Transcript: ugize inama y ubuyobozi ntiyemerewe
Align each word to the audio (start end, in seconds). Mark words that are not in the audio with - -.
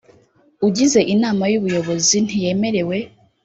ugize 0.67 0.99
inama 1.13 1.43
y 1.51 1.55
ubuyobozi 1.59 2.15
ntiyemerewe 2.25 2.97